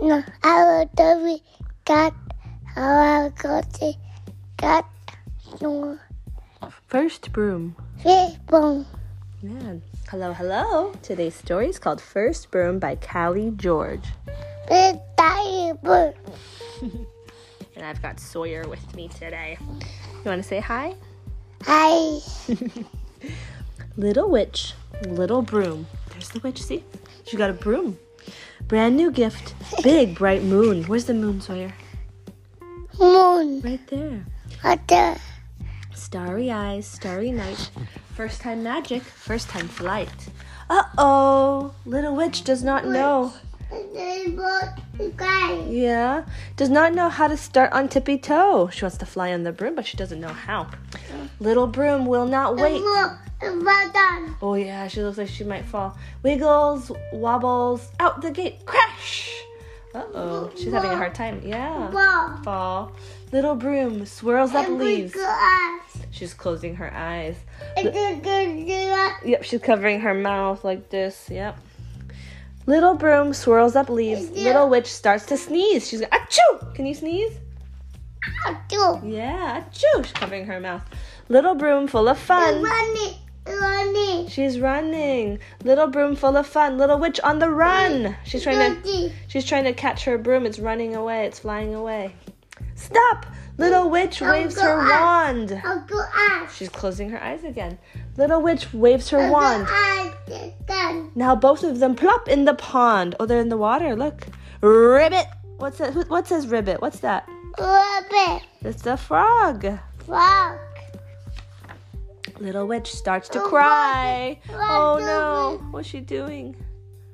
[0.00, 1.40] No, I will do it.
[1.84, 2.14] Got,
[2.76, 3.92] I will go to
[4.56, 4.88] got,
[5.60, 5.98] no,
[6.86, 7.76] First broom.
[8.02, 8.86] First broom.
[9.42, 9.74] Yeah.
[10.08, 10.92] Hello, hello.
[11.02, 14.04] Today's story is called First Broom by Callie George.
[14.68, 16.14] Fish tiny bird.
[17.74, 19.56] And I've got Sawyer with me today.
[19.60, 20.94] You want to say hi?
[21.62, 22.18] Hi.
[23.96, 24.74] Little witch,
[25.06, 25.86] little broom.
[26.10, 26.84] There's the witch, see?
[27.24, 27.98] She got a broom.
[28.68, 29.54] Brand new gift.
[29.82, 30.84] Big, bright moon.
[30.84, 31.72] Where's the moon, Sawyer?
[32.98, 33.60] Moon.
[33.60, 34.24] Right there.
[34.64, 35.16] Water.
[35.94, 37.70] Starry eyes, starry night.
[38.14, 40.10] First time magic, first time flight.
[40.68, 41.74] Uh oh.
[41.86, 43.32] Little witch does not know.
[45.16, 45.64] Guy.
[45.68, 46.24] Yeah.
[46.56, 48.68] Does not know how to start on tippy toe.
[48.72, 50.68] She wants to fly on the broom, but she doesn't know how.
[51.40, 52.82] Little broom will not wait.
[54.40, 55.96] Oh yeah, she looks like she might fall.
[56.22, 59.32] Wiggles, wobbles, out the gate, crash.
[59.94, 61.42] Uh oh, she's having a hard time.
[61.44, 61.90] Yeah.
[62.42, 62.92] Fall.
[63.32, 65.16] Little broom swirls up leaves.
[66.10, 67.36] She's closing her eyes.
[67.76, 71.28] It's a good do Yep, she's covering her mouth like this.
[71.30, 71.58] Yep.
[72.66, 74.30] Little broom swirls up leaves.
[74.30, 75.88] Little witch starts to sneeze.
[75.88, 76.74] She's going, achoo!
[76.74, 77.38] Can you sneeze?
[78.68, 79.00] do.
[79.04, 80.04] Yeah, achoo!
[80.04, 80.82] She's covering her mouth.
[81.28, 82.62] Little broom full of fun.
[82.62, 83.14] Running.
[83.46, 84.28] Running.
[84.28, 85.38] She's running.
[85.64, 86.78] Little broom full of fun.
[86.78, 88.16] Little witch on the run.
[88.24, 89.10] She's trying to.
[89.28, 90.46] she's trying to catch her broom.
[90.46, 91.26] It's running away.
[91.26, 92.14] It's flying away.
[92.82, 93.26] Stop!
[93.58, 95.62] Little witch waves her wand.
[96.54, 97.78] She's closing her eyes again.
[98.16, 99.68] Little witch waves her wand.
[101.14, 103.14] Now both of them plop in the pond.
[103.20, 103.94] Oh, they're in the water.
[103.94, 104.26] Look.
[104.60, 105.26] Ribbit.
[105.58, 105.92] What's that?
[105.92, 106.80] Who, what says ribbit?
[106.80, 107.28] What's that?
[107.58, 108.42] Ribbit.
[108.62, 109.78] It's a frog.
[110.06, 110.58] Frog.
[112.40, 114.40] Little witch starts to Oh, cry.
[114.50, 115.64] Oh no.
[115.70, 116.56] What's she doing?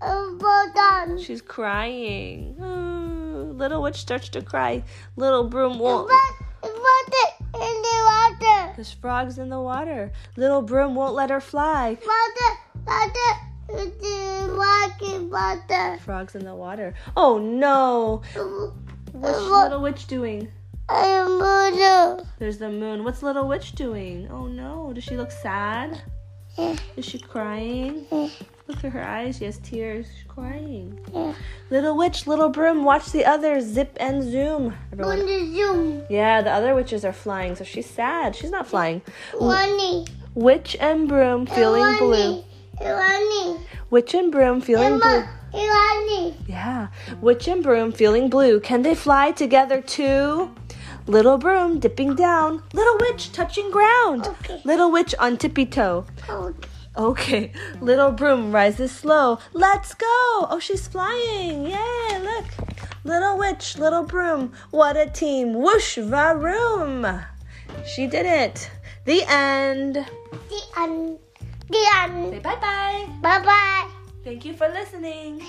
[0.00, 1.18] Button.
[1.22, 2.56] She's crying.
[3.52, 4.82] Little witch starts to cry.
[5.16, 6.08] Little broom won't.
[6.08, 8.72] Put it in the water.
[8.76, 10.10] There's frogs in the water.
[10.36, 11.96] Little broom won't let her fly.
[11.96, 13.38] Butter.
[13.68, 15.98] It's walking butter.
[16.02, 16.94] Frogs in the water.
[17.16, 18.22] Oh no.
[19.12, 19.64] What's What?
[19.64, 20.48] little witch doing?
[20.88, 21.38] I'm.
[22.38, 23.04] There's the moon.
[23.04, 24.28] What's little witch doing?
[24.30, 24.92] Oh no.
[24.92, 26.02] Does she look sad?
[26.58, 26.76] Yeah.
[26.96, 28.06] Is she crying?
[28.10, 29.38] Look at her eyes.
[29.38, 30.06] She has tears.
[30.06, 30.98] She's crying.
[31.70, 34.74] Little witch, little broom, watch the others zip and zoom.
[34.92, 35.18] Everyone.
[35.26, 36.02] zoom.
[36.08, 38.36] Yeah, the other witches are flying, so she's sad.
[38.36, 39.02] She's not flying.
[39.40, 40.06] Running.
[40.34, 42.44] Witch and broom feeling blue.
[43.90, 45.24] Witch and broom feeling blue.
[46.46, 46.88] Yeah.
[47.20, 48.60] Witch and broom feeling blue.
[48.60, 50.54] Can they fly together too?
[51.06, 52.62] Little broom dipping down.
[52.72, 54.26] Little witch touching ground.
[54.26, 54.60] Okay.
[54.64, 56.06] Little witch on tippy toe.
[56.28, 56.68] Okay.
[56.96, 57.52] Okay.
[57.80, 59.38] Little broom rises slow.
[59.52, 60.06] Let's go.
[60.50, 61.66] Oh, she's flying.
[61.66, 62.44] Yay, look.
[63.04, 64.52] Little witch, little broom.
[64.70, 65.54] What a team.
[65.54, 67.24] Whoosh, varoom.
[67.86, 68.70] She did it.
[69.04, 69.94] The end.
[69.94, 71.18] The end.
[71.68, 72.32] The end.
[72.34, 73.08] Say bye bye.
[73.22, 73.88] Bye bye.
[74.22, 75.40] Thank you for listening.